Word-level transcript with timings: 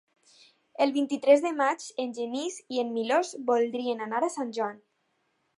El 0.85 0.93
vint-i-tres 0.95 1.43
de 1.43 1.51
maig 1.59 1.85
en 2.05 2.17
Genís 2.21 2.57
i 2.77 2.83
en 2.87 2.91
Milos 2.97 3.37
voldrien 3.53 4.03
anar 4.07 4.27
a 4.29 4.33
Sant 4.39 4.55
Joan. 4.61 4.85